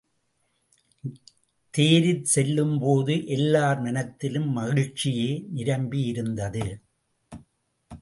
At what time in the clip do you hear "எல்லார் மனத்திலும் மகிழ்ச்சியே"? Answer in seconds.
3.27-5.31